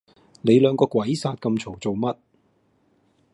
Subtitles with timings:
[0.41, 2.17] 你兩個鬼殺咁嘈做乜